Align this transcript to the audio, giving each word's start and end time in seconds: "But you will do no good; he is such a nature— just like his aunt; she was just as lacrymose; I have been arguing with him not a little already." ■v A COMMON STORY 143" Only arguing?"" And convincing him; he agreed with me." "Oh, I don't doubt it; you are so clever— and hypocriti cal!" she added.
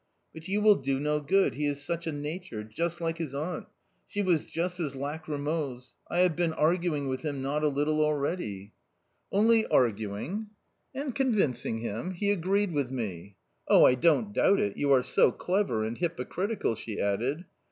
"But 0.33 0.47
you 0.47 0.61
will 0.61 0.77
do 0.77 0.99
no 0.99 1.19
good; 1.19 1.53
he 1.53 1.67
is 1.67 1.79
such 1.83 2.07
a 2.07 2.11
nature— 2.11 2.63
just 2.63 3.01
like 3.01 3.19
his 3.19 3.35
aunt; 3.35 3.67
she 4.07 4.23
was 4.23 4.47
just 4.47 4.79
as 4.79 4.93
lacrymose; 4.95 5.91
I 6.09 6.21
have 6.21 6.35
been 6.35 6.53
arguing 6.53 7.07
with 7.07 7.21
him 7.21 7.43
not 7.43 7.61
a 7.63 7.67
little 7.67 8.03
already." 8.03 8.73
■v 9.31 9.31
A 9.31 9.35
COMMON 9.35 9.45
STORY 9.45 9.61
143" 9.61 10.09
Only 10.09 10.19
arguing?"" 10.25 10.47
And 10.95 11.13
convincing 11.13 11.77
him; 11.81 12.11
he 12.15 12.31
agreed 12.31 12.71
with 12.71 12.89
me." 12.89 13.35
"Oh, 13.67 13.85
I 13.85 13.93
don't 13.93 14.33
doubt 14.33 14.59
it; 14.59 14.75
you 14.75 14.91
are 14.91 15.03
so 15.03 15.31
clever— 15.31 15.83
and 15.85 15.99
hypocriti 15.99 16.59
cal!" 16.59 16.73
she 16.75 16.99
added. 16.99 17.45